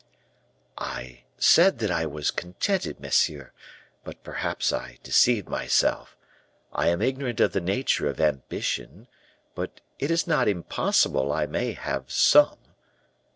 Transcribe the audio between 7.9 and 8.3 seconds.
of